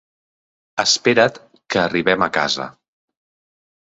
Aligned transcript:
Espera't 0.83 1.37
que 1.75 1.79
arribem 1.81 2.25
a 2.27 2.31
casa. 2.39 2.67